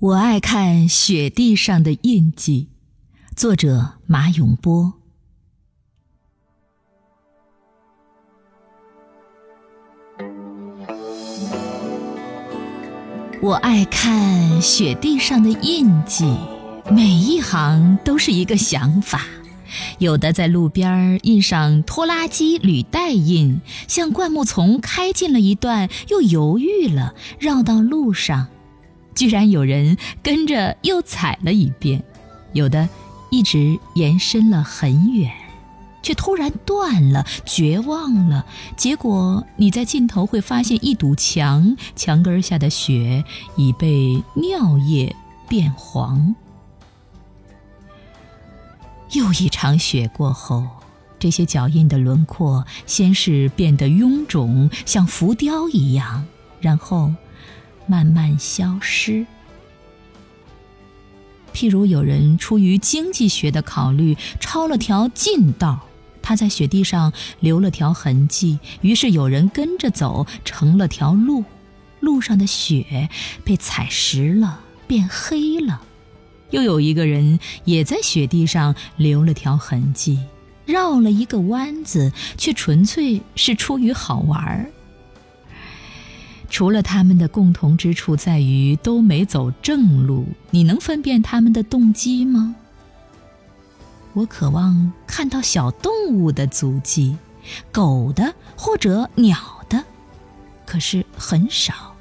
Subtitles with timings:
[0.00, 2.68] 我爱看雪地上的印记，
[3.34, 4.92] 作者马永波。
[13.42, 16.32] 我爱看雪地上的印记，
[16.88, 19.22] 每一行都是一个想法。
[19.98, 28.46] 有的在路边印上拖拉机履带印，像灌木丛开进了一段，又犹豫了，绕到路上。
[29.18, 32.00] 居然有人跟着又踩了一遍，
[32.52, 32.88] 有的
[33.30, 35.28] 一直延伸了很远，
[36.04, 38.46] 却突然断了，绝望了。
[38.76, 43.24] 结果你在尽头会发现一堵墙，墙根下的雪
[43.56, 45.12] 已被尿液
[45.48, 46.32] 变黄。
[49.14, 50.64] 又一场雪过后，
[51.18, 56.24] 这些脚印的轮廓先是变得臃肿，像浮雕一样，
[56.60, 57.12] 然后。
[57.88, 59.26] 慢慢消失。
[61.52, 65.80] 譬如有人出于经济学的考虑，抄了条近道，
[66.22, 71.42] 他在雪地上留了条痕迹，于是有人跟着走，成了条路。
[72.00, 73.08] 路上的雪
[73.44, 75.82] 被踩实了，变黑了。
[76.50, 80.20] 又有一个人也在雪地上留了条痕迹，
[80.64, 84.70] 绕了一个弯子，却纯粹是出于好玩儿。
[86.58, 92.56] 除了他们的共同之处在于都没走正路，你能分辨他们的动机吗？
[94.12, 97.16] 我渴望看到小动物的足迹，
[97.70, 99.84] 狗的或者鸟的，
[100.66, 101.94] 可是很少。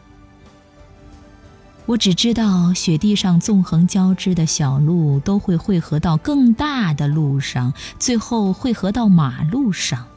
[1.86, 10.08] 我只知道雪地上纵横交织的小路都会汇合到更大的路上，最后汇合到马路上，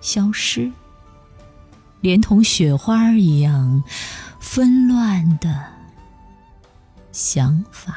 [0.00, 0.72] 消失。
[2.04, 3.82] 连同雪花一样
[4.38, 5.64] 纷乱的
[7.12, 7.96] 想法。